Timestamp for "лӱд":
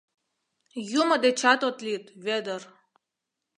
1.85-2.05